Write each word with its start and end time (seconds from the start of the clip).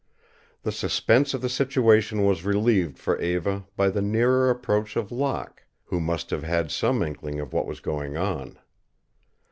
The 0.63 0.71
suspense 0.71 1.35
of 1.35 1.41
the 1.41 1.47
situation 1.47 2.25
was 2.25 2.43
relieved 2.43 2.97
for 2.97 3.19
Eva 3.19 3.67
by 3.77 3.91
the 3.91 4.01
nearer 4.01 4.49
approach 4.49 4.95
of 4.95 5.11
Locke, 5.11 5.63
who 5.83 5.99
must 5.99 6.31
have 6.31 6.41
had 6.41 6.71
some 6.71 7.03
inkling 7.03 7.39
of 7.39 7.53
what 7.53 7.67
was 7.67 7.81
going 7.81 8.17
on. 8.17 8.57